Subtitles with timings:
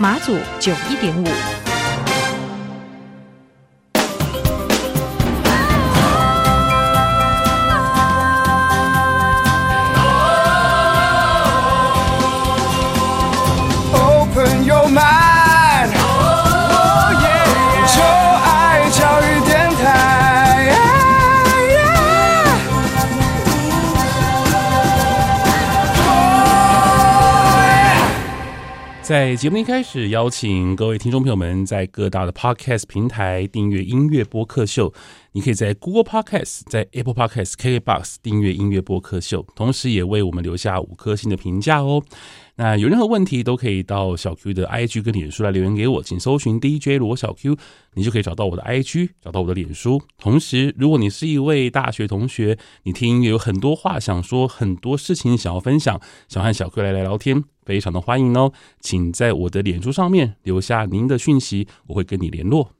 [0.00, 1.57] 马祖九一点五。
[29.08, 34.92] 在节目一开始，邀请各位听众朋友们在各大的 Podcast 平台订阅音乐播客秀。
[35.32, 42.02] 你可以在 Google Podcast、在 Apple Podcast、KKBox 订阅音乐播客秀，同时也为我们留下五颗星的评价哦。
[42.56, 47.56] 那有任何问题都可以到小 Q 的 IG 跟脸书来留言给我，请搜寻 DJ 罗小 Q，
[47.94, 50.02] 你就可以找到我的 IG，找到我的脸书。
[50.18, 55.98] 同时，如果你是一位大学同学，你听音乐有很多话想说，很多事情想要分享，
[56.28, 58.50] 想和小 Q 来聊聊天，非常的欢迎哦。
[58.80, 62.70] 请在我的脸书上面留下您的讯息，我会跟你联络。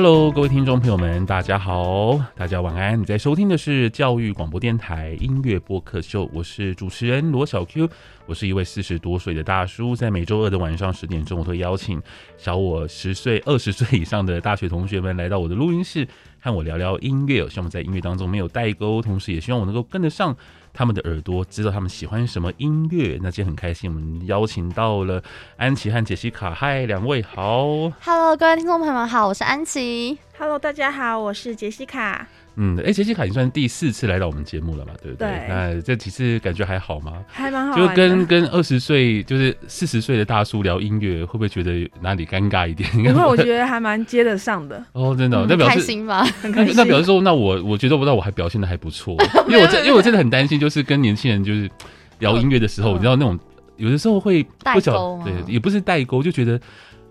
[0.00, 3.00] Hello，各位听众朋友们，大家好，大家晚安。
[3.00, 7.90] 你在收听的是教育广播电台音乐播客秀，我是主持人罗小 Q，
[8.24, 12.00] 我是一位四十多岁的大叔，在每周二的晚上十点钟，我会邀请
[12.36, 16.06] 小我十岁、二十岁以上的大学同学们来到我的录音室，
[16.38, 17.48] 和我聊聊音乐。
[17.48, 20.36] 希望在音乐当中没有代沟，同时也希望我能够跟得上。
[20.78, 25.20] 他们的耳朵知道他们喜欢什么音乐，那今天很开心，我们邀请到了
[25.56, 32.28] 安琪和杰西卡，嗨，两位好，Hello，各位听众朋友们好，我是安琪，Hello，大家好，我是杰西卡。
[32.60, 34.90] 嗯，哎、欸，洁西卡，你算是第四次来到我们节目了嘛？
[35.00, 35.28] 对不对？
[35.28, 35.46] 对。
[35.48, 37.24] 那这几次感觉还好吗？
[37.28, 37.76] 还蛮好。
[37.78, 42.90] 就跟跟二十岁，就是四十岁的大叔聊音乐，会不会觉得哪里尴尬一点？
[42.96, 44.84] 因为我觉得还蛮接得上的。
[44.92, 46.24] 哦，真的，那表示开心吗？
[46.42, 46.74] 很开心。
[46.76, 49.16] 那表示说，那我我觉得不知道我还表现的还不错，
[49.48, 51.70] 因为我真因为我真的很担心，就是跟年轻人就是
[52.18, 53.38] 聊音乐的时候，你知道那种
[53.76, 56.60] 有的时候会代沟，对，也不是代沟，就觉得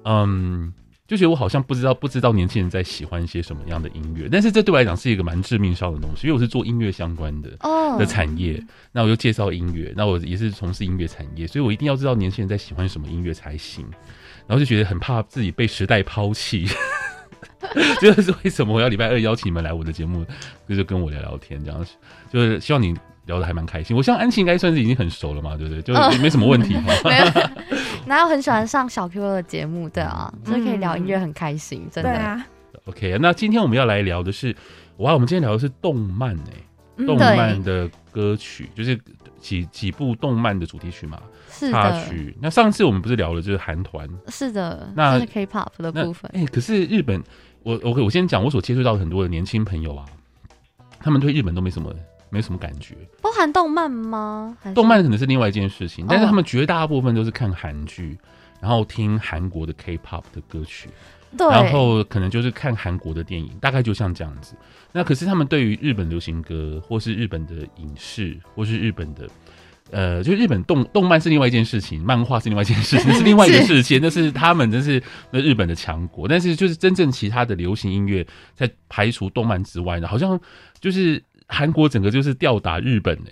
[0.04, 0.74] 嗯。
[1.08, 7.50] 就觉得我好像不知道不知道年轻人在喜欢一些什么样的音乐，但是这对我来讲是一个蛮致命伤的东西，因为我是做音乐相关的
[7.98, 13.86] 的产业，那我就介绍音乐，那我也是从事音乐产业，所以我一定要知道年轻人在喜欢什么音乐才行，
[14.46, 16.68] 然后就觉得很怕自己被时代抛弃，
[18.02, 20.26] 就是为什么我要礼拜二邀请你们来我的节目，
[20.68, 21.86] 就是跟我聊聊天，这样
[22.32, 22.94] 就是希望你。
[23.28, 25.82] 聊得还蛮开心，我像安琪应该算是已经很熟了嘛，对不对？
[25.82, 26.78] 就也没什么问题。
[28.08, 32.10] 没有，然后很喜欢上小 Q 的节目，对啊，所以可以聊音乐，很开心，真的。
[32.10, 32.46] 对啊。
[32.86, 34.56] OK，那今天我们要来聊的是，
[34.98, 36.64] 哇，我们今天聊的是动漫诶、
[36.98, 38.98] 欸，动漫的歌曲，就是
[39.42, 42.34] 几几部动漫的主题曲嘛，插曲。
[42.42, 44.08] 那上次我们不是聊了就是韩团？
[44.30, 46.32] 是的，那是 K-pop 的部分。
[46.34, 47.22] 哎、欸，可是日本，
[47.64, 50.06] 我我我先讲，我所接触到的很多的年轻朋友啊，
[51.00, 51.94] 他们对日本都没什么。
[52.30, 54.58] 没什么感觉，包含动漫吗？
[54.76, 58.18] 动漫可能是另外一件事情，但是他们绝大部分都是看韩剧，
[58.60, 60.90] 然后听韩国的 K-pop 的歌曲，
[61.38, 64.56] 对，然后可能就是看韩国的电影，大概就像这样子。
[64.92, 69.30] 那可是他们对于日本流行歌，或是日本的影视，或是日本的，
[69.92, 75.02] 呃，就日本动动漫是另外一件事情，漫画是另外一件事情， 是另外一个世界，那是他们，那是
[75.32, 76.28] 那日本的强国。
[76.28, 80.38] 但是就是真正其他的流行音乐，在排除动漫之外呢，好像
[80.82, 81.24] 就是。
[81.48, 83.30] 韩国整个就是吊打日本呢、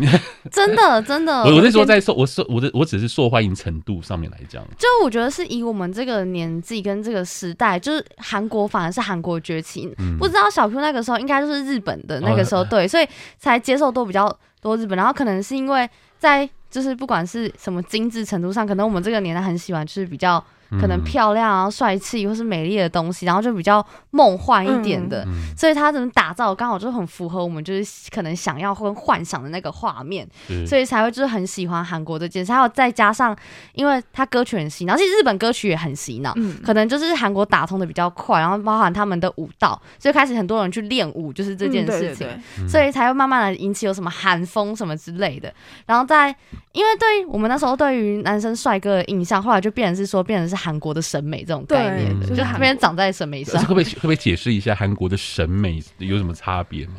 [0.00, 0.20] 欸，
[0.50, 1.42] 真的真的。
[1.42, 9.92] 我我是说在受我受我的我只是受欢迎程度上面来讲，就我觉得是以我们这个年纪跟这个时代，就是韩国反而是韩国崛起。
[9.98, 13.06] 嗯、不知道小 Q 那个时候应该就是日本的那个时候，对，所以
[13.38, 14.96] 才接受度比较多日本。
[14.96, 15.88] 然后可能是因为
[16.18, 20.42] 在就是不管是什么精致程度上，可能我们这个年代很喜欢就是比较
[20.80, 30.28] 可能漂亮啊、帅气或是美丽的东西，然后就比较梦幻一点的，嗯、所以它怎么打造刚好就很符合我们就是可能想要或幻想的那个画面，
[30.66, 32.52] 所以才会就是很喜欢韩国这件事。
[32.52, 33.36] 还有再加上，
[33.72, 42.38] 因为它歌曲很洗脑，其实日本歌曲也很洗脑，嗯、可能就是韩国打通的比较快，然后包含他们的舞蹈，所以开始很多人去练舞，就是这件事情，嗯、对对。
[42.58, 45.52] 对，所以才会慢慢的引起有什么韩风什么之类的。
[45.86, 46.34] 然后在
[46.72, 53.62] 因为对于我们那时候对于男生帅哥的印象，后来就变成是说变成是韩国的审美这种概念的，就他们长在审美上。
[53.62, 56.96] 可不可以可不可以解释一下韩国的审美有什么差别吗？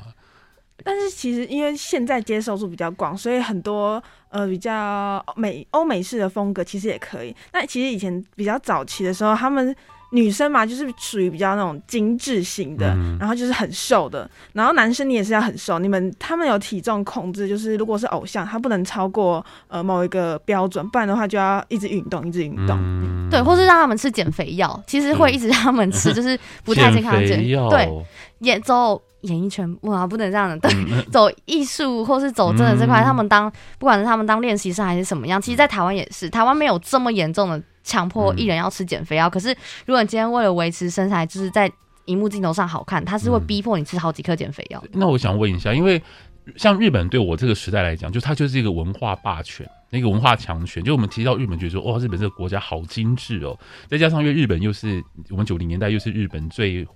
[0.83, 7.35] 但是其实因为现在接受度比较广，所以很多呃比较美欧美式的风格其实也可以。
[7.51, 9.75] 那其实以前比较早期的时候，他们。
[10.11, 14.29] 女生嘛，就是属于比较那种精致型的，嗯、然后就是很瘦的。
[14.53, 22.75] 然后男生你也是要很瘦，你们他们有体重控制，就是如果是偶像，他不能超过呃某一个标准，不然的话就要一直运动，一直运动。
[22.81, 27.69] 嗯、对，或是让他们吃减肥药，其实会一直让他们吃，就是不太健康的减肥药。
[27.69, 27.87] 对，
[28.39, 30.57] 演走演艺圈哇，不能这样的。
[30.57, 37.61] 对，嗯、走艺术或是走真的这块，嗯、他们当不管是他们当练习生还是什么样，其实，在台湾也是，台湾没有这么严重的。
[37.89, 39.49] 强迫艺人要吃减肥药，嗯、可是
[39.87, 41.69] 如果你今天为了维持身材，就是在
[42.05, 44.83] 荧幕镜头上好看，他是会逼迫你吃好几颗减肥药。
[44.93, 45.99] 那我想问一下，因为
[46.55, 50.83] 像日本对我这个时代来讲，就它就是一个文化霸权，那个文化强权。
[50.83, 53.57] 就我们提到日本，觉得说哇，日本这个国家好精致哦。
[53.87, 56.87] 再加上因为日本又是我们九零年代又是日本最。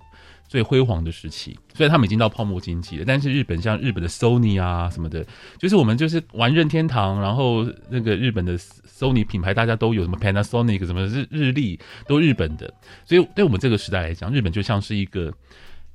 [0.46, 5.26] 最辉煌的时期，虽然他们已经到泡沫经济了，但是日本像日本的 Sony 啊什么的，
[5.58, 12.72] 就是我们就是玩任天堂，然后那个日本的 Sony 品牌大家都有，什么 Panasonic 什么日日立都日本的，
[13.04, 15.32] 所以对我们这个时代来讲，日本就像是一个。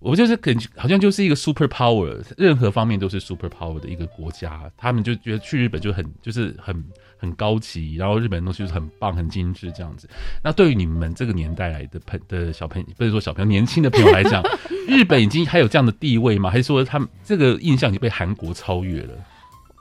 [0.01, 4.71] 我就是感觉好像就是一个 super power，任何方面都是 super power 的一个国家。
[4.77, 6.81] 他们就觉得去日本就很就是很
[7.19, 10.09] 很高级，然后日本的东西就是很棒、很精致这样子。
[10.43, 14.41] 那对于你们这个年代来的朋的小朋友，不是说小朋友，年轻的朋友来讲，
[14.87, 16.49] 日本已经还有这样的地位吗？
[16.49, 19.13] 还是说他们这个印象已经被韩国超越了？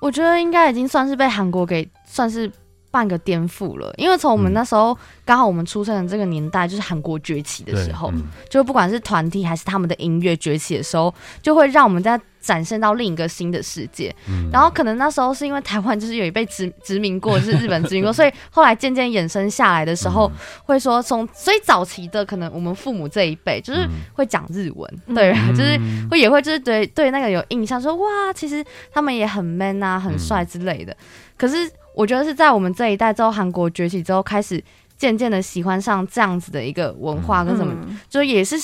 [0.00, 2.50] 我觉得应该已经算是被韩国给算是。
[2.90, 14.14] 半个颠覆了，因为从我们那时候刚、嗯、好我们出生的这个年代，就是韩国崛起的时候，嗯、就不管是团体还是他们的音乐崛起的时候，就会让我们在展现到另一个新的世界。
[14.26, 20.32] 嗯、然后可能那时候是因为台湾就是有一被殖 殖民过，就是日本殖民过， 所以后来渐渐衍生下来的时候，嗯、
[20.64, 25.78] 会说从所以早期的可能我们父母这一辈就是会讲日文，嗯、对，就是
[26.10, 30.92] 会也会就是对对那个有印象说，说哇，其实他们也很 man 啊，很帅之类的。
[30.94, 30.96] 嗯、
[31.36, 31.70] 可是。
[31.94, 34.62] 我觉得是在我们这一代之后，韩国崛起之后，开始
[34.96, 38.54] 渐渐的喜欢上这样子的一个文化跟什么，嗯、就也是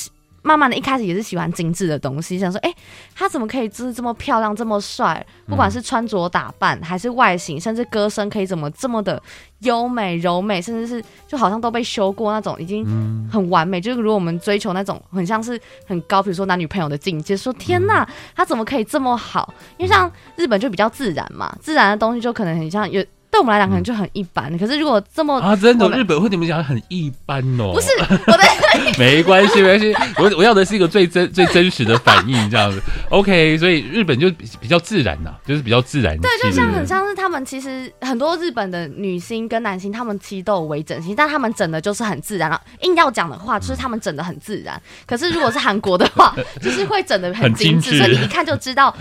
[0.44, 2.76] 慢慢的一开始也是喜欢精致的东西，想说，哎、欸，
[3.14, 5.26] 他怎么可以就是这么漂亮，这么帅？
[5.46, 9.20] 不管是穿着打扮，还是外形，甚至歌声，可以怎么这么的
[9.60, 12.84] 优美柔美，甚至是就好像都被修过那种，已经
[13.32, 13.80] 很完美。
[13.80, 18.06] 就是如果我们追求那种很像是很高，比如说男女朋友的境界，说天呐，
[18.36, 19.52] 他怎么可以这么好？
[19.78, 23.02] 因为像日本就比较自然嘛，自然的东西就可能很像有。
[23.34, 27.72] 对我们来讲可能就很一般，嗯、可是如果这么啊，真的日本会你们讲很一般哦？
[27.74, 27.88] 不是，
[28.28, 28.44] 我的
[28.96, 32.80] 没关系没关系，我我要的是一个最真最真实的反应这样子。
[33.10, 36.16] OK，所以日本就比比较自然呐、啊，就是比较自然。
[36.20, 42.60] 对，就像很像是他们其实很多日本的女星跟男星，他们其实都有微整形，但他们整的就是很自然了。
[42.82, 44.80] 硬要讲的话，就是他们整的很自然。
[45.06, 46.32] 可是如果是韩国的话，
[46.62, 48.96] 就是会整的很精致，所以你一看就知道。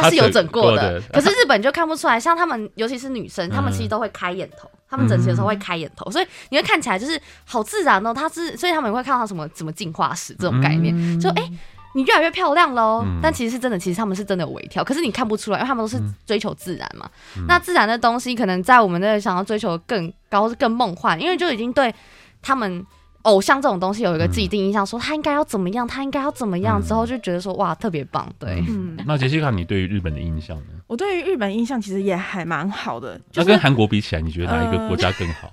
[0.00, 2.18] 他是有整过的，可是 日本就看不出来。
[2.18, 4.70] 像他们，尤其是女生，他们其实都会开眼头。
[4.88, 8.12] 他们整齐的时候会开眼头，所以你会看起来就是好自然哦。
[8.12, 11.50] 他是，所以他们也会看到什么什么进化史这种概念，就哎，
[11.94, 13.02] 你越来越漂亮喽。
[13.22, 17.08] 但其实是真的，其实他们是真的有微调，可是你看不出来，因为他们都是追求自然嘛。
[17.48, 21.94] 那自然的东西，可能在我们那想要追求更高、更梦幻，因为就已经对
[22.42, 22.84] 他们。
[23.22, 28.62] 偶像这种东西有一个自己定印象，说他应该要怎么样，他应该要怎么样，之后就觉得说哇特别棒，对。
[28.68, 30.74] 嗯，那杰西卡，你对于日本的印象呢？
[30.86, 33.20] 我对于日本印象其实也还蛮好的。
[33.34, 35.50] 那跟韩国比起来，你觉得哪一个 国家更好？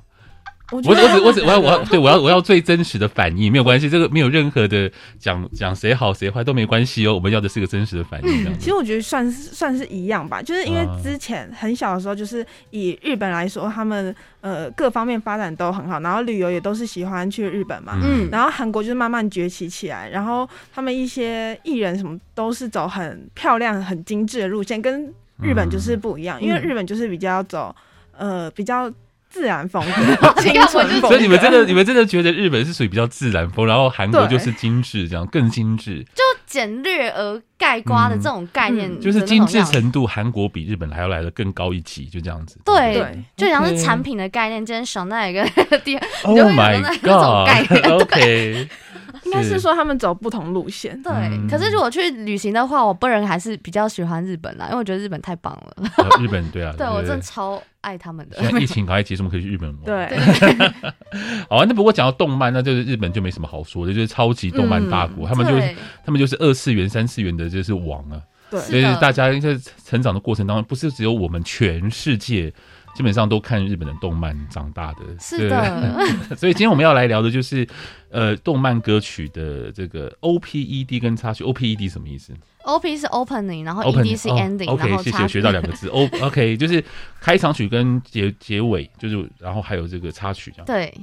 [0.72, 7.16] 我我只我只我要我要对我要我要最真实的反应，没有关系，这个没有任何的讲讲谁好谁坏都没关系哦。
[7.16, 8.60] 我们要的是个真实的反应。
[8.60, 18.00] 其实我觉得算是算是一样吧，就是因为之前很小的时候，就是以日本来说，他们呃各方面发展都很好，然后旅游也都是喜欢去日本嘛。
[18.04, 18.30] 嗯。
[18.32, 25.12] 然后韩国就是慢慢崛起起来，然后他们一些艺人什么都是走很漂亮、很精致的路线，跟
[25.42, 27.76] 日本就是不一样，因为日本就是比较走
[28.16, 28.92] 呃比较。
[29.30, 29.84] 自然风
[30.20, 31.10] 格， 清纯风。
[31.10, 36.04] 所以你们真的，你们真的觉得日本是属于比较自然风，然后韩国就是精致，这样更精致。
[36.16, 42.60] 就简略而概括的这种概念，嗯，就是精致程度，韩国比日本还要来的更高一级，就这样子。
[42.66, 45.34] 对，對就像是产品的概念，今天香奈儿
[45.70, 48.68] 跟 第二，Oh my God，OK。
[49.30, 51.14] 应该是说他们走不同路线，对。
[51.48, 55.90] 可是如果去旅行的话，我本人还是比较喜欢日本啦，因为我觉得日本太棒了。
[56.20, 58.38] 日本对啊， 对我真的超爱他们的。
[58.42, 59.86] 现在疫情赶快结束，我们可以去日本玩。
[59.86, 60.18] 对，
[61.50, 61.66] 好啊。
[61.68, 68.22] 那不过讲到动漫，那就是日本就没什么好说的，就是超级动漫大国，他们就是他们就是二次元、三次元的就是王啊。
[68.50, 72.52] 对，所以大家在成长的过程当中，不是只有我们，全世界。
[72.96, 75.98] 基本上都看日本的动漫长大的，是的。
[76.36, 77.68] 所以今天我们要来聊的就是，
[78.10, 81.44] 呃，动漫歌曲的这个 O P E D 跟插曲。
[81.44, 84.70] O P E D 什么意思？O P 是 opening，然后 E D 是 ending。
[84.70, 85.88] OK，谢谢，学到两个字。
[85.94, 86.84] O OK 就是
[87.22, 90.66] 开场曲跟结结尾，就是然后还有这个插曲这样。
[90.66, 90.94] 对。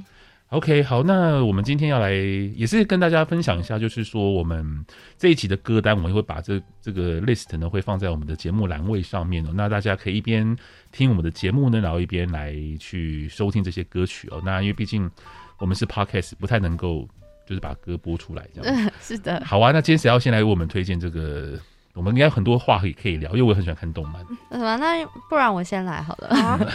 [0.49, 4.85] OK，好，那我们今天要来也是跟大家分享一下，就是说我们
[5.17, 9.49] 这一期的歌单，我们会把这这个 list 呢会放在我们的节目栏位上面哦。
[9.53, 10.57] 那大家可以一边
[10.91, 14.41] 听我们的节目呢，然后一边来去收听这些歌曲哦。
[14.45, 15.11] 那因为毕竟
[15.57, 17.05] 我们是 podcast，不太能够
[17.45, 18.73] 就是把歌播出来这样。
[18.73, 19.43] 嗯， 是的。
[19.45, 21.59] 好啊，那今天谁要先来为我们推荐这个？
[21.97, 24.15] 我们应该有很多话可以可以聊，因为我很喜欢看动漫。
[24.51, 24.77] 什么？
[24.77, 26.59] 那不然我先来好了。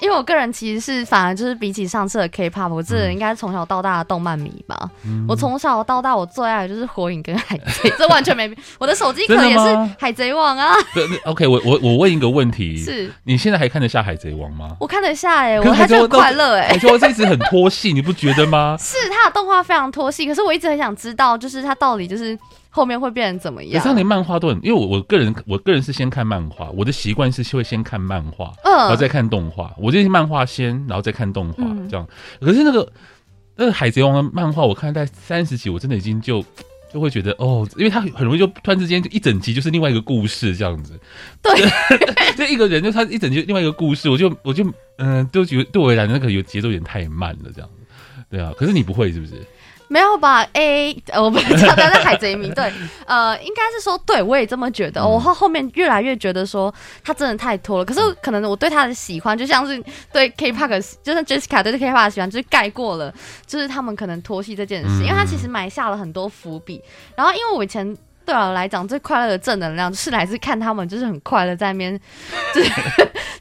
[0.00, 4.88] 因为我个人其实是反而就是比起上次的 K-pop，我这人应该是从小到大的动漫迷吧。
[5.04, 8.58] 嗯、我从小到大我最爱的就是火影跟海贼，这完全没变。
[8.80, 10.72] 我的手机壳也是海贼王啊。
[10.94, 14.74] 对，OK，我我我问一个问题：是你现在还看得下海贼王吗？
[14.80, 16.68] 我看得下哎、欸，我还是很快乐哎、欸。
[16.68, 18.76] 海贼王这一直很拖戏，你不觉得吗？
[18.80, 22.38] 是他的动画非常拖戏，可是我一直很想知道，就是他到底就是。
[22.70, 23.82] 后面会变成怎么样？
[23.82, 29.74] 可是你漫画都很，因为我我个人我个人是先看漫画，我的习惯是会先看漫画，嗯，然后再看动画。
[29.76, 32.06] 我这些漫画先，然后再看动画，嗯、这样。
[32.40, 32.92] 可是那个
[33.56, 36.44] 那个海贼王的漫画，我看在三十集，我真的已经就
[36.92, 40.98] 就会觉得哦，因为他很容易就突然之间就一整集就是另外一个故事这样子。
[41.42, 41.52] 对，
[42.38, 44.64] 就一个人就他一整集另外一个故事，我就我就
[44.98, 47.76] 嗯、呃，就觉得对我来讲那个有节奏有点太慢了这样子。
[48.30, 49.32] 对啊，可是你不会是不是？
[49.92, 52.72] 没有吧？A，我不知道，但是海贼迷，对，
[53.06, 55.00] 呃，应该是说，对我也这么觉得。
[55.00, 57.84] 嗯、我后后面越来越觉得说，他真的太拖了。
[57.84, 59.82] 可是可能我对他的喜欢，就像是
[60.12, 60.68] 对 K-pop，
[61.02, 63.12] 就像 Jessica 对 K-pop 的喜欢，就是盖过了，
[63.48, 66.80] 就是他们可能拖戏这件事，因为他其实埋下了很多伏笔。
[67.16, 67.96] 然后，因为我以前。
[68.30, 72.00] 对我来讲，最快乐的正能量是来自看他们，就是很快乐在那边，
[72.54, 72.70] 就是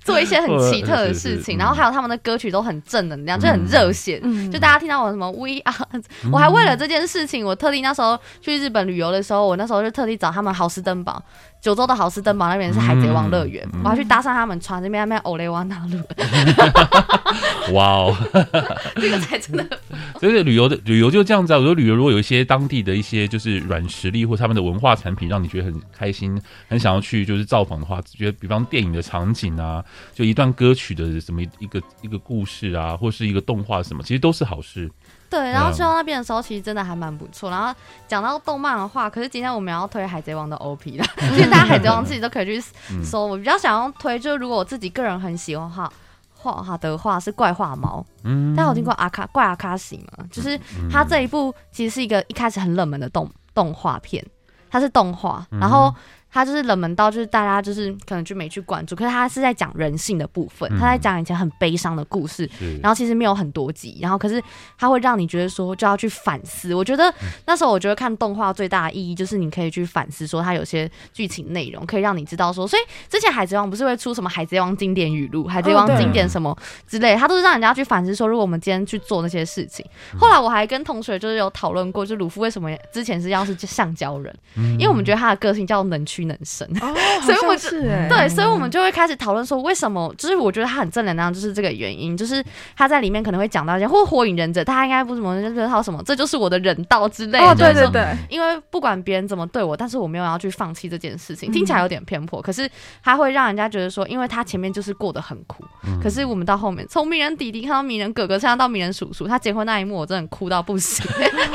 [0.04, 1.60] 做一些很奇特的事情。
[1.60, 4.20] 然后还有他们的歌曲都很正能量，就很热血。
[4.52, 11.22] 就大家听到我什么 We Are，我还为了这件事情，我特地那时候去日本旅游的时候，我那时候就特地找他们豪斯登堡。
[11.62, 16.00] 九州的好事登堡那边是海贼王乐园，我要去搭上他们船，那边那边欧雷瓦纳路。
[17.74, 18.18] 哇哦，
[18.96, 19.80] 这个才真的。
[20.20, 21.58] 所以旅游的旅游就这样子啊。
[21.60, 34.90] 我说旅游如果有一些当地的一些就是软实力或他们的文化产品，让你觉得很开心，很想要去就是造访的话，觉得比方电影的场景啊，就一段歌曲的什么一个一个故事啊，或是一个动画什么，其实都是好事。
[35.30, 37.50] 对，然后去到那边的时候，其实真的还蛮不错。
[37.52, 37.74] 然后
[38.08, 41.06] 讲到动漫的话，可是今天我们要推《海贼王》的 OP 了。
[41.18, 42.64] 其实大家《海贼王》自己都可以去
[43.04, 43.28] 搜。
[43.28, 45.92] 我比较想要推，就是如果我自己个人很喜欢画
[46.34, 48.04] 画画的话，是《怪画猫》。
[48.24, 50.26] 嗯，大家有听过阿卡怪阿卡西吗？
[50.32, 50.60] 就是
[50.92, 54.26] 它这一部其实是一个一开始很冷门的动动画片，
[54.70, 55.94] 它是动画，然后。
[56.32, 62.50] 他就是冷门到，就是大家就是可能就没去关注，可是他是在讲人性的部分，他在讲以前很悲伤的故事，
[62.82, 64.42] 然后其实没有很多集，然后可是
[64.78, 66.74] 他会让你觉得说就要去反思。
[66.74, 67.14] 我觉得
[67.46, 76.56] 那时候我觉得看动画最大的意义就是你可以去反思，说它有些剧情内容可以让你知道说，所以之前海贼王不是会出什么海贼王经典语录、海贼王经典什么
[76.88, 79.86] 之类，他都是让人家去反思说，如果我们今天去做那些事情。
[80.20, 90.14] 后来我还跟同学就是有讨论过，就鲁夫为什么之前是要是橡胶人，因为我们觉得他的个性叫能屈能伸，哦、 所以我们就对，所以我们就会开始讨论说，为什么？
[90.18, 92.44] 就是我觉得他很正能量，就是这个原因，就是
[92.76, 97.46] 他在里面可能会讲到一些，或火影忍者，他应该不怎么觉得他什么，这就是我的人道之类的。
[97.46, 102.70] 哦，对对对，因为不管别人怎么对我，但是我没有要去放弃这件事情，听起来有点偏颇，可是
[103.04, 105.64] 他会让人家觉得说，因为他前面就是过得很苦，
[106.02, 111.06] 可是我们到后面从鸣人弟弟看到鸣人哥哥，现在到鸣人叔叔，他结婚那一幕，我真的哭到不行。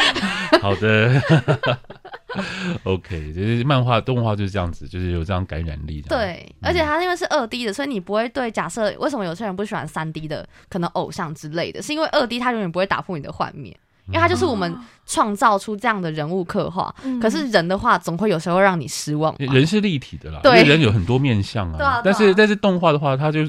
[0.61, 1.21] 好的。
[2.85, 6.09] OK，就是漫画、动画就是这样子，就是有这样感染力的。
[6.09, 13.77] 对，嗯、而且它因为是二 D 的，所以你不会对假设为什么有些人不喜欢三 D 的可能偶像之类的，是因为二 D 它永远不会打破你的幻灭，
[14.09, 16.95] 因为它就是我们创造出这样的人物刻画。
[17.05, 19.35] 嗯、可是人的话，总会有时候让你失望。
[19.39, 21.79] 人是立体的啦，对，因为人有很多面相啊。
[21.79, 22.03] 对啊。
[22.05, 23.41] 但是但是动画的话，他就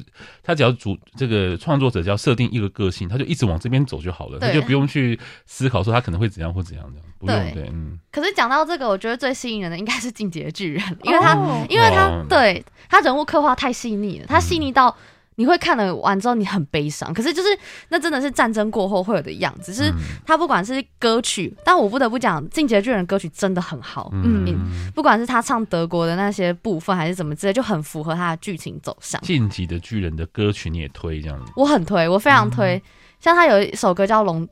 [0.43, 7.99] 他只要主这个创作者只要设定一个个性，他就一直往这边走就好了，他就不用去思考说他可能会怎样或怎样的，不用对，对，嗯。
[8.11, 14.95] 可是讲到这个，我觉得最吸引人的应该是《进击的巨人》，因为他、哦、因为他、哦、对他人物刻画太细腻了，他细腻到。
[15.35, 17.49] 你会看了完之后你很悲伤，可是就是
[17.89, 19.73] 那真的是战争过后会有的样子。
[19.73, 19.91] 是
[20.25, 24.09] 他不管是歌曲，嗯、但我不得不讲，《进击的巨人》歌曲真的很好。
[24.13, 29.19] 嗯，嗯，不管是他唱德国的那些部分，还是怎么之类，就很符合他的剧情走向。
[29.25, 31.51] 《进击的巨人》的歌曲你也推这样子？
[31.55, 32.77] 我很推，我非常推。
[32.77, 32.81] 嗯、
[33.19, 34.47] 像他有一首歌叫《龙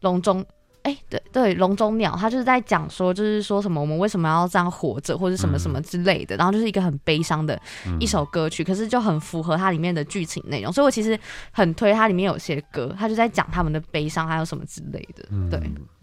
[0.00, 0.42] 龙中》。
[0.82, 7.60] 哎、欸，对对，笼中鸟，他就是在讲说，就是说什么我们为什么要这样活着，或者什么什么之类的，嗯、然后就是一个很悲伤的
[8.00, 11.18] 一首歌曲，嗯、可是就很符合它里面的剧情内容，所以我其实
[11.50, 15.24] 很推它里面有些歌，他就在讲他们的悲伤，还有什么之类的。
[15.30, 15.60] 嗯、对，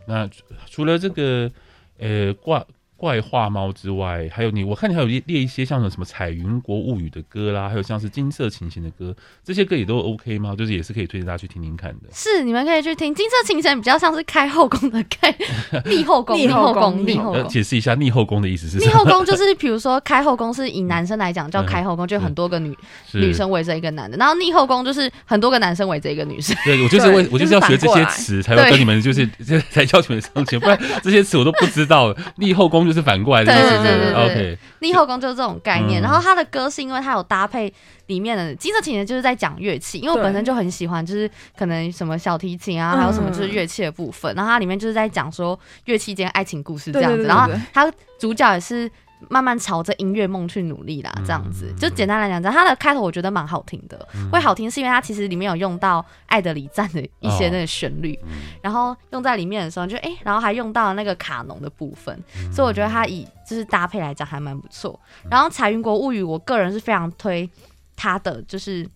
[0.07, 0.29] 那
[0.65, 1.51] 除了这个，
[1.97, 2.63] 呃，挂。
[2.97, 10.55] 怪画猫之外，还有你，我看你还有列列一些像什么《彩云国物语》的歌啦，还有像是金色琴弦的歌，这些歌也都 OK 吗？
[10.57, 12.07] 就是也是可以推荐大家去听听看的。
[12.13, 15.35] 是，你们可以去听金色琴弦，比较像是开后宫的开
[15.85, 17.47] 逆后宫，逆后宫，逆后宫。
[17.49, 18.91] 解释一下逆后宫的意思是什么？
[18.91, 22.73] 逆后宫就是比如说开后宫是以男生来讲叫 开后宫，就很多个女
[23.13, 26.55] 女生围着一个男的，然后逆后宫就是很多个男生围着一个女生。
[26.63, 29.27] 对，我就是为我就是要学这些词，才会跟你们就是
[29.69, 32.15] 才邀请你们上节目，不然这些词我都不知道。
[32.37, 32.84] 逆后宫。
[32.85, 34.25] 就是反过来的，对对对对对。
[34.25, 36.01] OK，逆后宫就是这种概念。
[36.01, 37.73] 然后他的歌是因为他有搭配
[38.07, 39.99] 里面的金色情人，就是在讲乐器。
[39.99, 44.33] 因为我本身就很喜欢，就是可能什么小提琴啊，还有什么就是乐器的部分。
[44.35, 47.23] 然后它里面就是在讲说乐器间爱情故事这样子。
[47.23, 48.89] 然后他主角也是。
[49.29, 54.07] 慢慢朝着音乐梦去努力啦，这样子就简单来讲，这它的开头我觉得蛮好听的。
[54.31, 58.19] 会好听是因为它其实里面有用到《爱的礼赞》的一些那个旋律，
[58.61, 62.21] 然后用在里面的时候就哎，然后还用到了那个卡农的部分，
[62.53, 64.99] 所以我觉得它以就是搭配来讲还蛮不错。
[65.29, 67.49] 然后《彩云国物语》，我个人是非常推
[67.95, 68.87] 它的就是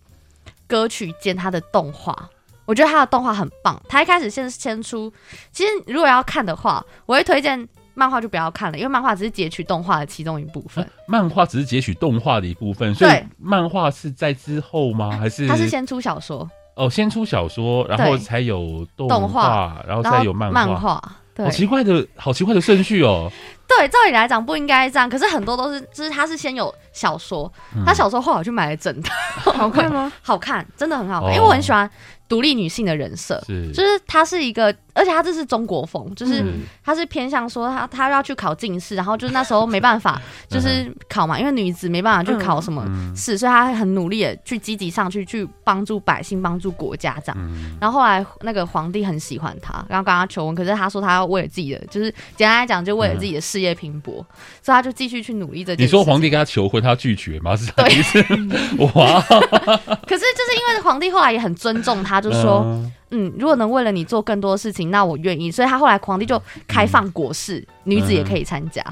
[0.66, 2.28] 歌曲兼它的动画，
[2.66, 3.80] 我觉得它的动画很棒。
[3.88, 5.12] 它一开始先先出，
[5.50, 7.68] 其实如果要看的话，我会推荐。
[7.94, 10.86] 漫画就不要看了，因为漫画只是截取动画的其中一部分。
[11.06, 15.10] 漫画只是截取动画的一部分，所以漫画是在之后吗？
[15.18, 15.46] 还是？
[15.48, 20.54] 它是先出小说哦，先出小说，然后才有动画，然后再有漫画。
[20.54, 23.30] 漫画，对，好奇怪的，好奇怪的顺序哦。
[23.78, 27.50] 对，照理来讲不应该这样，可是很多都是，就是他是先有小说，
[27.86, 29.14] 他小说后来我去买了整套，
[29.52, 30.12] 好看吗？
[30.22, 31.88] 好看，真的很好看，因为我很喜欢。
[32.30, 36.44] 独立女性的人设，是就是 她是一个，而且她这是中国风，就是
[36.84, 42.86] 她是偏向说她她要去考进士，然后就是那时候没办法，就是考嘛，因为女子没办法去考什么
[43.16, 47.50] 试，所以她很努力的去积极上去去帮助百姓，帮助国家这样。
[47.80, 54.14] 然后后来那个皇帝很喜欢她，然后跟她求婚，可是她说她要为了自己的，就是简单来讲，就为了自己的事业拼搏，
[54.62, 55.82] 所以他就继续去努力这件事。
[55.84, 57.54] 你说皇帝跟他求婚，他拒绝吗？
[57.56, 58.18] 是这意思？
[58.94, 59.20] 哇！
[60.06, 62.20] 可是就是因为皇帝后来也很尊重他。
[62.20, 62.64] 就说，
[63.10, 65.50] 嗯，如果能为了你做更多事情，那我愿意。
[65.50, 68.84] 所以他后来皇帝就开放国事，嗯、女子也可以参加。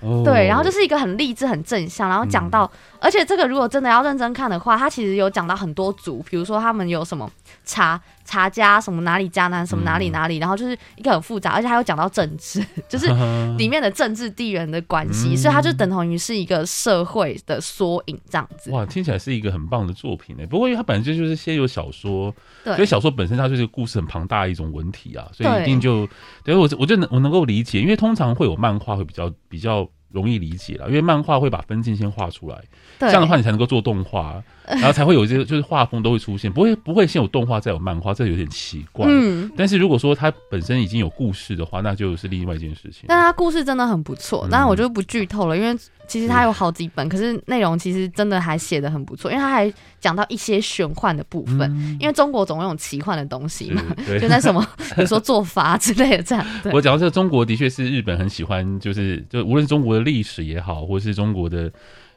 [0.00, 2.08] 嗯、对，然后就是一个很励志、很正向。
[2.08, 7.30] 然后讲到，嗯、而且这个如果真的要认真看的话，它其实有讲到很多族，比如说他们有什么
[7.64, 8.00] 茶。
[8.28, 9.64] 茶家什么哪里家呢？
[9.64, 10.36] 什么哪里哪里？
[10.36, 13.06] 然后就是一个很复杂，而且还有讲到政治，就是
[13.56, 18.70] 里面的政治地缘的关系，所以它就等同于是一个社会的缩影这样子。
[18.70, 20.46] 哇，听起来是一个很棒的作品呢。
[20.46, 22.30] 不过因为它本身就是先有小说，
[22.64, 26.06] 所以小说本身它就是故事很庞大的一种文体啊，所以一定就
[26.44, 32.62] 对我我就能我能够理解，因为通常会有漫画会比较比较容易理解了，因为漫画会把分镜先画出来。
[32.98, 39.06] 这样的话，你才能够做动画，然后才会有这个，就是画风都会出现，不会不会先有动画再有漫画，这有点奇怪。
[39.08, 43.04] 嗯，但是如果说它本身已经有故事的话，那就是另外一件事情。
[43.08, 45.76] 但它故事真的很不错，当然我就不剧透了，因为
[46.06, 53.82] 其实它有好几本，可是内容其实真的还写的很不错，因为它还讲到一些玄幻的部分，因为中国总有奇幻的东西嘛，
[54.20, 56.44] 就那什么， 比如说做法之类的这样。
[56.72, 61.72] 我讲到这个，中国的确是日本很喜欢，就是就无论中国的历史也好，或是中国的。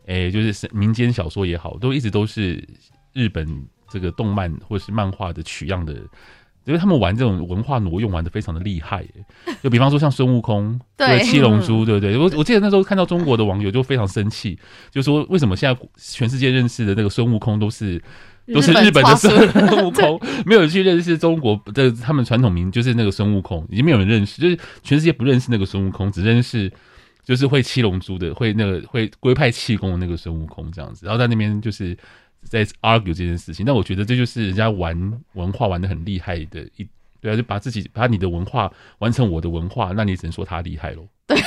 [0.08, 2.62] 诶、欸，就是民间小说也好，都一直都是
[3.14, 3.48] 日本
[3.90, 5.94] 这个动漫或者是漫画的取样的，
[6.66, 9.06] 因为他们玩这种文化挪用玩的非常的厉害。
[9.62, 12.18] 就比方说像孙悟空， 对七龙珠，对不对？
[12.18, 14.58] 我我记得那时候看到中国的网友就非常生气，
[14.90, 18.02] 就说为什么现在全世界认识的那个孙悟空都是
[18.54, 26.72] 都是日本的孙悟 空，没有去认识中国的他们传统名就是那个孙悟空，已经没有人认识，就是全世界不认识那个孙悟空，只认识。
[27.32, 31.98] 就是会七龙珠的，会那个会龟派气功的那个孙悟空这样子，然后在那边就是
[32.44, 33.66] 在 argue 这件事情。
[33.66, 36.86] 但我觉得这就是人家玩文化玩的很厉害的一
[37.22, 41.08] 对啊，就把自己把你的文化完成我的文化，那你只能说他厉害喽。
[41.28, 41.40] 对，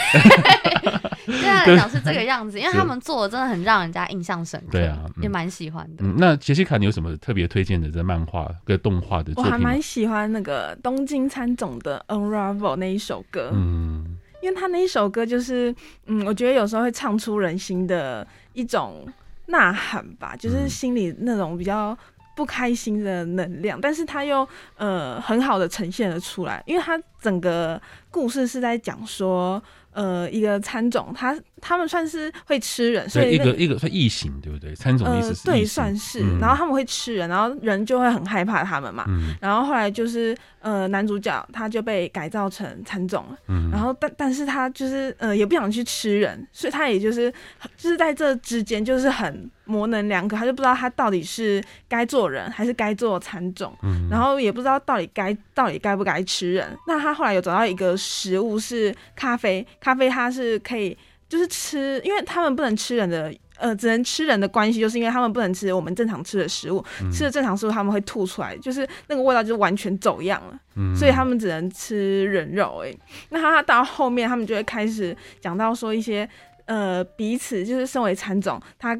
[1.27, 6.05] 对啊，来讲是这个样子，因为他们做的真的很让人家印象深刻，对啊，也蛮喜欢的。
[6.05, 9.44] 嗯，那杰西卡，你有什么特别推荐的这漫画跟动画的作品？
[9.44, 14.13] 我还蛮喜欢那个东京参总的 Unravel 那一首歌，嗯，
[14.45, 15.75] 因为他那一首歌就是，
[16.07, 19.07] 嗯，我觉得有时候会唱出人心的一种
[19.47, 21.97] 呐喊吧，就是心里那种比较。
[22.37, 24.45] 不开心的能量，但是他又
[24.77, 27.81] 呃很好的呈现了出来，因为他整个
[28.11, 29.63] 故事是在讲说。
[29.93, 34.75] 呃，一个餐种，他他们算是会吃人，所以、一个一个算异形，对不对？
[34.75, 36.38] 喰种的意思是、呃、对，算是、嗯。
[36.38, 39.05] 然后他们会吃人，然后人就会很害怕他们嘛。
[39.09, 43.37] 嗯、然后后来就是呃，男主角他就被改造成喰种了。
[43.49, 47.33] 嗯、然后但但是他就是呃，也不想去吃人，所以他也就是
[47.77, 53.75] 就是在这之间就是很模棱两可，他就不知道他到底是该做人还是该做喰种。
[53.83, 56.77] 嗯、然后也不知道到底该到底该不该吃人。
[56.87, 59.67] 那他后来有找到一个食物是咖啡。
[59.81, 60.97] 咖啡它是可以，
[61.29, 72.85] 就是吃，因为他们不能吃人的，呃，只能吃人的关系，就是因为他们不能吃我们正常吃的食物，嗯、吃了正常食物他们会吐出来，就是那个味道就完全走样了，嗯、所以他们只能吃人肉。
[72.85, 72.95] 哎，
[73.31, 76.29] 那他到后面他们就会开始讲到说一些，
[76.67, 78.99] 呃，彼此就是身为蚕种，他。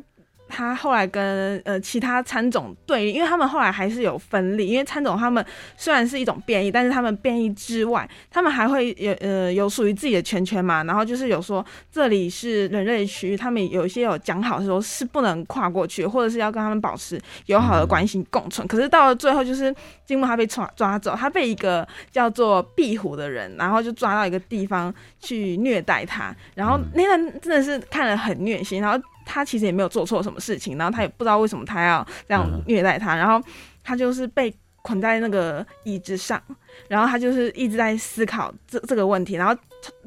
[0.55, 5.45] 他后来跟呃其他喰种对，因为他们后来还是有分立，因为喰种他们
[5.77, 18.67] 虽然是一种变异，但是他们变异之外，他们还会有呃有属于自己的圈圈嘛，然后就是有说这里是人类区域，他们有一些有讲好说是不能跨过去，或者是要跟他们保持友好的关系共存。
[18.69, 19.75] 可是到了最后，就是
[20.07, 29.03] 金木他被抓抓走，他被一个叫做壁虎的人，然后就抓到一个地方去虐待他，然后那段真的是看了很虐心，然后。
[29.25, 33.45] 他其实也没有做错什么事情，然后他也不知道为什么他要这样虐待他，然后
[33.83, 36.41] 他就是被捆在那个椅子上，
[36.89, 39.57] 然后他就是一直在思考这这个问题，然后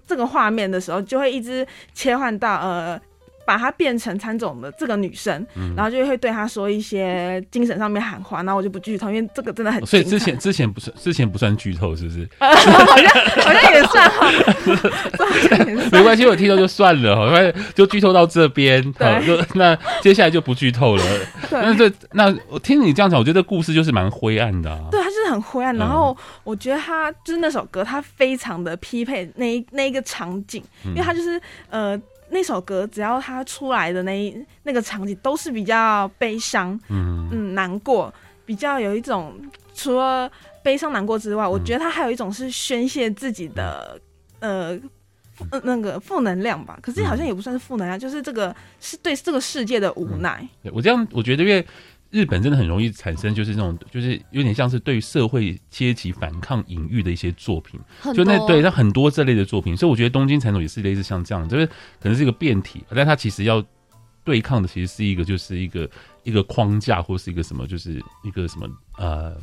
[0.05, 3.01] 这个画面的时候就会一直切换到呃。
[3.47, 9.85] 把她变成参总的这个女生，嗯，然后就会对她说一些精神上面喊话，然后我就不剧透，因为这个真的很。
[9.85, 12.27] 所以之前之前不算之前不算剧透，是不是？
[12.39, 12.47] 好
[12.99, 13.09] 像
[13.41, 14.29] 好像也算 哈。
[15.93, 17.29] 没关系，我听到就算了，好，
[17.73, 21.03] 就剧透到这边，好，就那接下来就不剧透了。
[21.49, 24.79] 那这那我听你这样讲，我觉得故事就是蛮灰暗的，啊。
[24.91, 25.75] 对，它就是很灰暗。
[25.75, 31.99] 然后我觉得他就是那首歌，他非常的匹配那一那一个场景，因为他就是呃。
[32.29, 38.13] 那首歌只要他出来的那一那个场景都是比较悲伤，嗯嗯，难过，
[38.45, 39.33] 比较有一种
[39.73, 40.29] 除了
[40.61, 43.97] 悲伤难过之外，嗯，我觉得他还有一种是宣泄自己的
[44.41, 44.77] 呃
[45.51, 46.77] 呃那个负能量吧。
[46.81, 50.45] 可是好像也不算是负能量，就是这个是对这个世界的无奈。
[50.63, 51.65] 嗯，我这样我觉得因为。
[52.09, 57.79] 日本真的很容易产生，就是那种，就是有点像是对社会阶级反抗隐喻的一些作品，
[58.13, 63.63] 就那对，那很多这类的作品，所以我觉得东京喰种也是类似像这样，就是可能是一个变体，但它其实要
[64.23, 65.89] 对抗的其实是一个，就是一个
[66.23, 68.67] 一个框架或是一个什么，就是一个什么
[68.97, 69.35] 呃，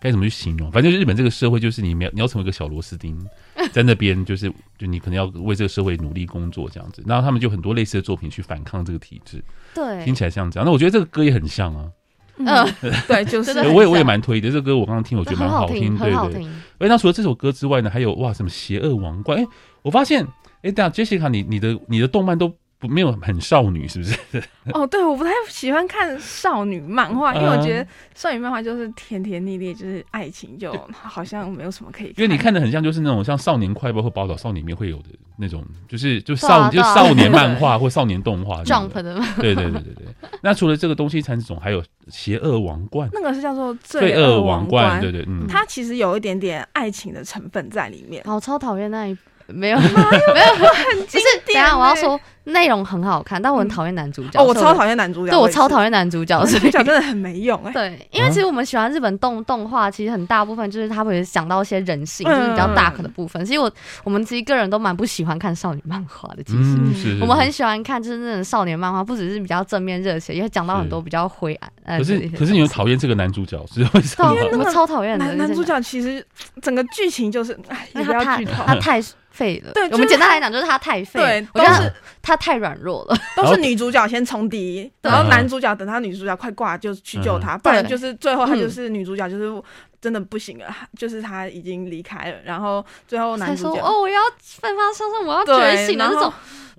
[0.00, 0.70] 该怎么去形容？
[0.70, 3.18] 反正日本这个社会就是你要你要成为一个小螺丝钉，
[3.72, 9.42] 在那边就是就你可能要为这个社会努力工作这样子，然后他们就很多类似的作品去反抗这个体制，
[9.74, 10.66] 对，听起来像这样。
[10.66, 11.90] 那我觉得这个歌也很像啊。
[12.38, 12.46] 嗯，
[13.06, 14.48] 对，就是我也我也蛮推的。
[14.48, 16.44] 这个歌我刚刚听，我觉得蛮好听，对对对。
[16.78, 19.38] 哎，那除了这首歌之外呢，还有哇，什么邪恶王冠？
[19.38, 19.46] 哎，
[19.82, 20.26] 我发现，
[20.62, 22.52] 哎，等下洁西卡，你你的你的动漫都。
[22.82, 24.42] 不没有很少女是不是？
[24.74, 32.08] 哦，对，我不太喜欢看少女漫画，因为我觉得少女漫画就是甜甜蜜蜜，就是爱情，就好像没有什么可以。
[32.16, 38.64] 因为你看的很像就是那种像少年快报或宝岛少年里面会有的那种，就是就少就少年漫画 或少年动画。
[38.64, 39.24] Jump 的吗？
[39.38, 40.06] 对对对对对。
[40.42, 45.00] 那除了这个东西喰种，还有邪恶王冠，那个是叫做罪恶王冠。
[45.00, 48.24] 对对，嗯，它其实有一点点爱情的成分在里面。
[48.24, 49.16] 好，超讨厌那一。
[49.54, 51.24] 没有，没有，很不是。
[51.46, 54.40] 等下我要说内容很好看，但我很讨厌男主角。
[54.40, 55.30] 哦，我超讨厌男主角。
[55.32, 57.60] 对，我超讨厌男主角， 男主角真的很没用。
[57.72, 63.44] 对，因为其实我们喜欢日本动动画，其实很大部分就是他会想到一些人性，就是比较 dark 的部分。
[63.44, 63.70] 其实我
[64.02, 66.42] 我们其实个人都蛮不喜欢看少女漫画的。
[66.42, 71.98] 其实我们很喜欢看就是那种少年漫画，不只是比较正面热血，也会讲到很多比较灰暗。
[71.98, 74.34] 可是可是你又讨厌这个男主角，是为什么？
[74.52, 75.80] 我们超讨厌男男主角。
[75.80, 76.24] 其实
[76.60, 79.02] 整个剧情就是，哎，你不要剧透，他太。
[79.32, 89.62] 废了，对，我们简单来讲就是他太废，对，我觉得他太软弱了， 都是女主角先冲敌，然后男主角等他女主角快挂就去救他，不然就是最后他就是女主角就是
[90.00, 90.66] 真的不行了，
[90.98, 96.32] 就是他已经离开了，然后最后男主角哦，我要奋发向上，我要觉醒了那种，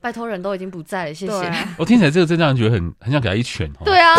[0.03, 1.51] 拜托人都已经不在了，谢谢。
[1.77, 3.85] 我听起来这个真让人觉得很很想给他一拳哦。
[3.85, 4.13] 对啊，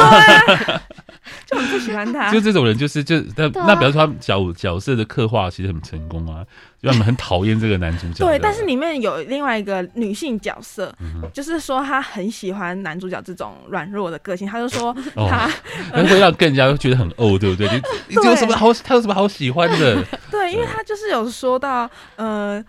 [1.44, 2.33] 就很不喜欢他。
[2.33, 6.42] 就这种人，就是就那那表示他角角色的刻画其实很成功啊，
[6.83, 8.25] 就他们很讨厌这个男主角。
[8.27, 10.90] 对，但是里面有另外一个女性角色，
[11.35, 15.51] 就是说她很喜欢男主角这种软弱的个性，她就说 他
[15.92, 17.68] 会让更加觉得很哦，对不对？
[18.09, 18.73] 你有什么好？
[18.73, 20.03] 他有什么好喜欢的？
[20.33, 22.64] 对，因为他就是有说到呃。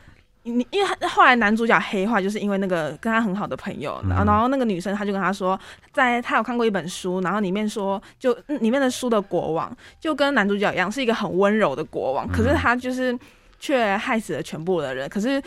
[0.46, 5.60] 你因为他后来男主角黑化，就是因为那个跟他很好的朋友，然后然后那个女生她就跟他说，
[5.92, 13.18] 在他有看过一本书，然后里面说就里面的书的国王就跟男主角一样，是一个很温柔的国王，可是他就是。
[13.58, 15.44] 却害死了全部的人，可是嗯，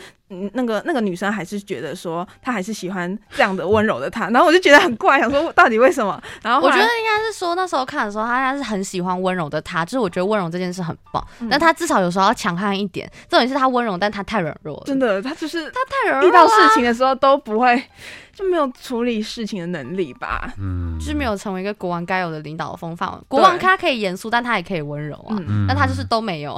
[0.53, 6.21] 那个那个女生还是觉得说，她还是喜欢这样的温柔的他，然后我就觉得很怪，想说到底为什么？
[6.43, 13.09] 然后，后我觉得应该是说那时候看的时候，他应该是很喜欢温柔的他，就是我觉得温柔这件事很棒，嗯、但他至少有时候要强悍一点。
[13.27, 14.83] 重点是他温柔，但他太软弱了。
[14.85, 17.83] 真的，他就是他太软弱，遇到事情的时候都不会。
[18.31, 23.11] 就没有处理事情的能力吧，嗯，就是没有成为一个国王该有的领导的风范。
[23.27, 26.57] 国王他可以严肃，但他也可以温柔啊，嗯、但他就是都没有，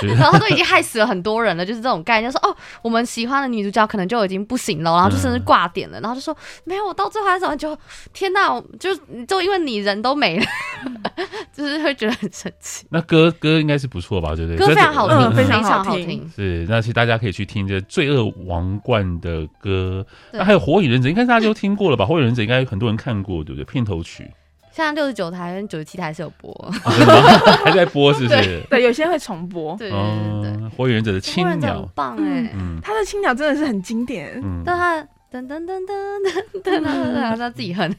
[0.00, 7.76] 是 然后他都已经害死了很多人了，就是这种概念，说哦，我们喜欢的女主角可能就已经不行了，然后就甚至挂点了，然后就说没有，我到最后还怎么就
[8.12, 8.94] 天哪，就
[9.26, 10.46] 就因为你人都没了，
[11.52, 12.86] 就是会觉得很生气。
[12.90, 14.34] 那歌歌应该是不错吧？
[14.34, 14.58] 对不对？
[14.58, 16.30] 歌非常好听，嗯、非常好听。
[16.34, 21.08] 是，那其实大家可以去听这《罪恶王冠》的歌，那还有《火影忍者》。
[21.10, 22.04] 应该大家都听过了吧？
[22.08, 23.64] 《火影忍者》应该很多人看过，对不对？
[23.64, 24.30] 片头曲，
[24.74, 26.52] 现在六十九台跟九十七台是有播，
[27.64, 28.40] 还在播，是不是？
[28.42, 29.76] 对，对，有些会重播。
[29.76, 29.98] 对对
[30.42, 32.50] 对，《火影忍者》的青鸟很棒哎，
[32.82, 34.32] 他的青鸟真的是很经典。
[34.42, 37.94] 嗯，但他噔噔噔噔噔噔噔，他自己哼。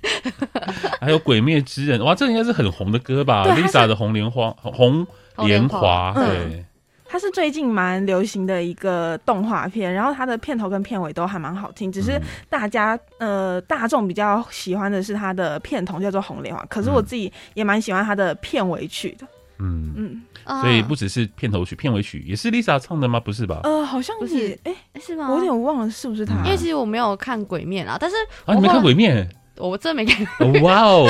[0.99, 5.07] 还有《鬼灭之刃》，哇，这应该是很红的歌吧？Lisa 的《红莲花》红
[5.45, 6.65] 莲华，对。
[7.07, 19.27] 它是最近蛮流行的一个动画片，然后它的片头跟片尾都还蛮好听，只是大家呃大众比较喜欢的是它的片头叫做《红莲花》，可是我自己也蛮喜欢它的片尾曲的。
[19.59, 23.19] 嗯嗯，嗯所以不只是片头曲，片尾曲也是 Lisa 唱的吗？
[23.19, 23.61] 不是吧？
[23.63, 25.29] 呃，好像是，哎、欸，是吗？
[25.29, 26.35] 我有点忘了是不是他？
[26.43, 28.15] 因为其实我没有看《鬼面》啊，但是
[28.45, 29.25] 啊，你没看《鬼面》？
[29.57, 30.61] 我真的没看。
[30.63, 31.07] 哇哦，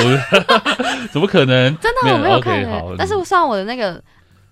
[1.10, 1.76] 怎么可能？
[1.82, 2.64] 真的我没有看、欸。
[2.64, 4.00] Okay, 但是我算我的那个。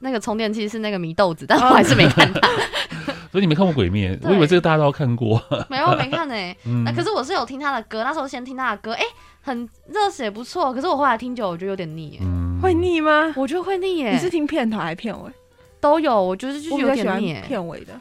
[0.04, 2.40] 那个充电器是那个祢豆子，但我还是没看到。
[3.32, 4.14] 所以你没看过《鬼灭》？
[4.28, 5.42] 我以为这个大家都要看过。
[5.68, 6.34] 没有，没看呢。
[6.84, 9.02] 那可是我是有听他的歌，那时候先听他的歌，哎，
[9.40, 10.72] 很热血，不错。
[10.72, 12.18] 可是我后来听久，我觉得有点腻。
[12.20, 13.32] 嗯，会腻吗？
[13.34, 14.12] 我觉得会腻耶。
[14.12, 15.32] 你是听片头还是片尾？
[15.80, 17.34] 都有，我觉得就是有点腻。
[17.44, 17.98] 片尾的，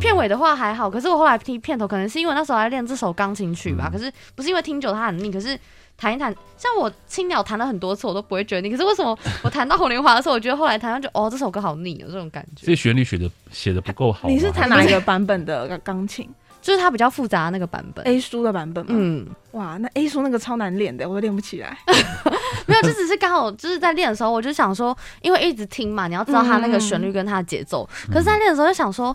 [0.00, 0.90] 片尾的话还好。
[0.90, 3.88] 可是我后来听片头，可能是因为那时候在练这首钢琴曲吧。
[3.92, 5.56] 可是不是因为听久它很腻，可是。
[5.96, 8.70] 弹一弹，像我青鸟弹了很多次，我都不会觉得腻。
[8.70, 12.66] 可是为什么我弹到红莲华的时候，我觉得后来弹上就哦，这首歌好腻，有这种感觉。
[12.66, 14.28] 这旋律写的写的不够好。
[14.28, 16.28] 你是弹哪一个版本的钢琴？
[16.60, 18.82] 就是它比较复杂的那个版本，A 书的版本。
[18.88, 21.76] 嗯，哇，那 A 书那个超难练的，我都练不起来。
[22.66, 27.86] 没有，这只是刚好就是在练的时候，我就想说，因为一直听嘛，你要知道它那个旋律跟它的节奏。
[28.08, 29.14] 嗯、可是，在练的时候就想说。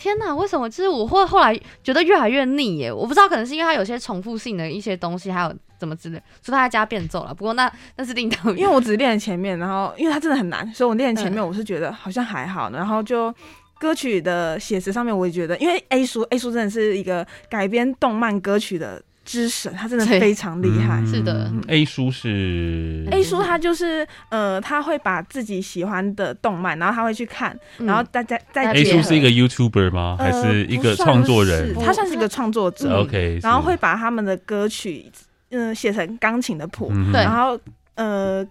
[0.00, 0.70] 天呐，为什么？
[0.70, 7.34] 就是我会后来觉得越来越腻耶，我不知道，可能是因为它有些重复性的一些东西，还有怎么之类，所以他在加变奏了。
[7.34, 13.34] 不过那那是另当，因为我只练了前面，然后因为他真的很难，所以我练前面我是觉得好像还好，然后就
[13.78, 19.02] 歌曲的写词上面我也觉得，因为 A 叔 A 叔真的是一个改编动漫歌曲的。
[19.28, 21.04] 之神，他真的非常厉害。
[21.04, 30.16] 是的，A 叔是 A 叔，他就是呃，他会把自己喜欢的动漫，然后他会去看，然后大家在 A 叔是一个 YouTuber 吗？
[30.18, 31.74] 还是一个创作人？
[31.74, 33.02] 他算是一个创作者。
[33.02, 35.12] OK，然后会把他们的歌曲
[35.50, 37.58] 嗯写成钢琴的谱，然后
[37.94, 38.46] 呃。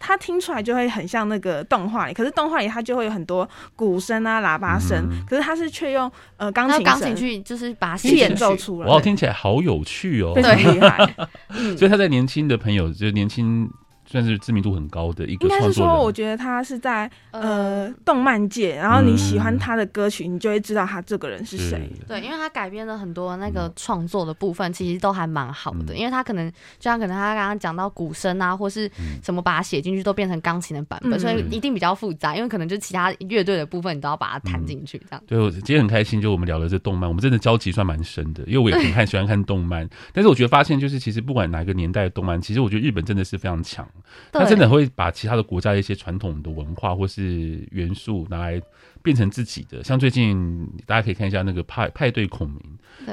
[0.00, 8.86] 他听出来就会很像那个动画里，可是动画里他就会有很多鼓声啊、喇叭声，嗯、可是他是却用呃钢琴钢琴去就是把它演奏出来。
[8.86, 11.04] 哇，听起来好有趣哦，非常厉害。
[11.76, 13.68] 所以他在年轻的朋友，就是年轻。
[14.10, 15.62] 算是知名度很高的一个创作人。
[15.62, 21.90] 应该是说，我觉得他是在呃动漫界，然后你喜欢他的歌曲，你就会知道他这个人是谁。
[22.06, 25.94] 对，因为他改编了很多那个创作的部分，其实都还蛮好的。
[25.94, 28.90] 因为他可能就像可能他刚刚讲到鼓声啊，或是
[29.22, 32.34] 什么把它写进去，都变成钢琴的版本，所以一定比较复杂。
[32.34, 35.22] 因为可能就其他乐队的部分，你都要把它弹进去，这样。
[35.26, 39.88] 对，我今天很开心，就我们聊了这动漫，我们真的交集算蛮深的，因为我也很看喜欢看动漫。
[40.12, 43.86] 但是我觉得发现，就是其实不管哪个年代的动漫，其实我觉得日本真的是非常强。
[44.32, 48.60] 他真的会把其他的国家的一些传统的文化或是元素拿来
[49.02, 49.82] 变成自己的。
[49.84, 52.60] 像最近大家可以看一下那个派派对孔明。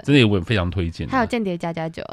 [0.04, 2.04] 真的也我非常推荐，还有间谍加加酒，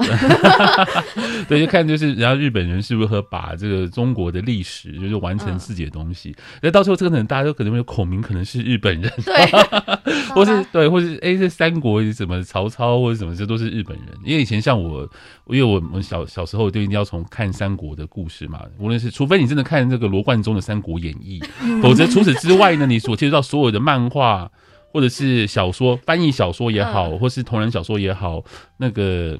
[1.48, 6.32] 对，就看就是人家日本人是如何把这个中国的历史就是完成自己的东西。
[6.60, 9.34] 那、嗯、到时候这个可能大家都可能会有孔明可能是日本人，对，
[10.32, 14.06] 或是对，或是哎，这三国什么曹操或者什么这都是日本人。
[14.22, 15.02] 因为以前像我，
[15.48, 21.40] 因为我我小小时候就一定要从看三国的故事嘛，无论是除非你真的看这个罗贯中的《三国演义》，
[21.82, 24.50] 否则除此之外呢，你所接触到所有的漫画。
[24.94, 28.44] 或者是小说翻译小说也好，或是同人小说也好，
[28.76, 29.38] 那个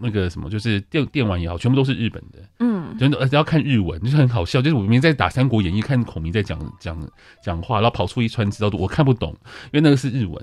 [0.00, 2.38] 那个什么，就是电电玩也好，全部都是日本的。
[2.60, 4.62] 嗯，真的，而且要看日文，就是很好笑。
[4.62, 6.96] 就是我明明在打《三国演义》，看孔明在讲讲
[7.42, 10.34] 讲话，然后跑出一串字，我看不懂，因为那个是日文，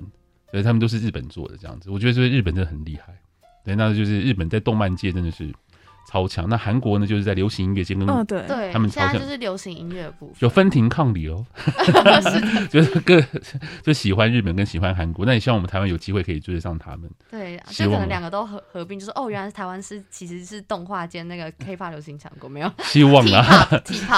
[0.50, 1.90] 所以他们都是日本做的这样子。
[1.90, 3.18] 我觉得这个日本真的很厉害。
[3.64, 5.50] 对，那就是日本在动漫界真的是。
[6.08, 7.06] 超强，那韩国呢？
[7.06, 8.42] 就是在流行音乐界跟嗯，对。
[8.48, 9.18] 对，他们超强。
[9.18, 11.44] 就是流行音乐部分，有分庭抗礼哦，
[12.68, 13.22] 就是更
[13.82, 17.08] 就喜欢日本跟喜欢韩国，那你希望我们台湾有机会可以追得上他们？
[17.30, 22.70] 对，就可能两个都合合并，就是哦，原来是台湾是其实是动画间那个 K pop 流行强国，没有？
[22.82, 23.68] 希望啊，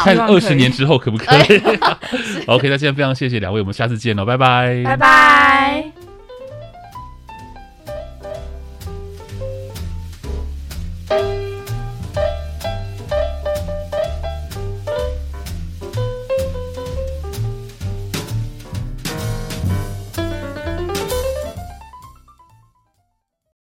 [0.05, 1.61] 看二十年之后可不可以
[2.47, 5.93] ？OK，那现在非常谢谢两位，我们下次见喽，拜拜，拜拜。